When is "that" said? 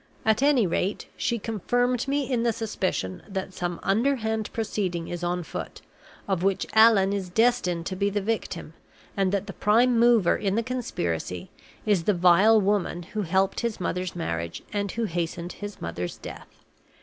3.29-3.53, 9.31-9.45